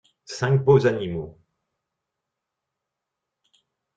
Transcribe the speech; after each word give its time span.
Cinq 0.25 0.57
beaux 0.65 0.87
animaux. 0.87 1.39